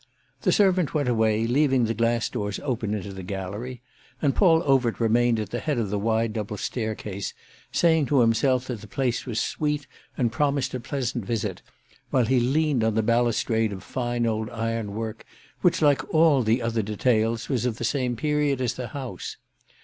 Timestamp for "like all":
15.83-16.41